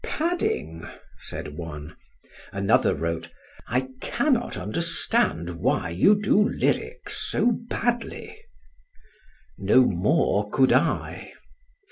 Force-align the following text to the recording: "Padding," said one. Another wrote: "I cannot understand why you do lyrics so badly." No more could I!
"Padding," 0.03 0.87
said 1.19 1.55
one. 1.57 1.95
Another 2.51 2.95
wrote: 2.95 3.31
"I 3.67 3.89
cannot 4.01 4.57
understand 4.57 5.51
why 5.59 5.91
you 5.91 6.19
do 6.19 6.41
lyrics 6.41 7.29
so 7.29 7.51
badly." 7.69 8.35
No 9.59 9.85
more 9.85 10.49
could 10.49 10.73
I! 10.73 11.33